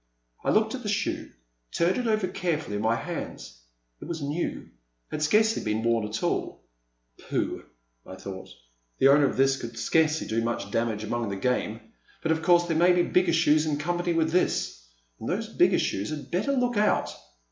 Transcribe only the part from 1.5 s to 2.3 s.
turning it over